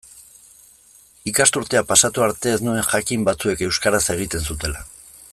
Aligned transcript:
Ikasturtea 1.31 1.83
pasatu 1.91 2.25
arte 2.27 2.53
ez 2.55 2.61
nuen 2.67 2.81
jakin 2.87 3.27
batzuek 3.27 3.61
euskaraz 3.69 4.01
egiten 4.15 4.49
zutela. 4.53 4.83